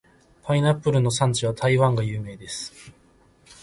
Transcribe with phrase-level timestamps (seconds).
[0.41, 2.91] パイナップルの産地は台湾が有名です。